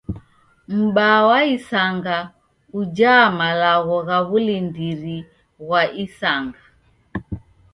M'baa 0.77 1.19
wa 1.29 1.39
isanga 1.55 2.17
ujaa 2.79 3.25
malagho 3.39 3.97
gha 4.07 4.17
w'ulindiri 4.27 5.17
ghwa 5.63 5.81
isanga. 6.03 6.61